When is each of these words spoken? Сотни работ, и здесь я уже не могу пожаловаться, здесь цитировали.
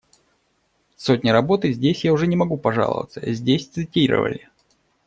Сотни 0.95 1.29
работ, 1.29 1.63
и 1.63 1.73
здесь 1.73 2.03
я 2.05 2.11
уже 2.11 2.25
не 2.25 2.35
могу 2.35 2.57
пожаловаться, 2.57 3.21
здесь 3.31 3.67
цитировали. 3.67 4.49